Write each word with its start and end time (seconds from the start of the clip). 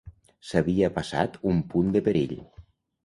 S'havia 0.51 0.89
passat 0.95 1.37
un 1.51 1.61
punt 1.75 1.93
de 1.97 2.03
perill. 2.09 2.35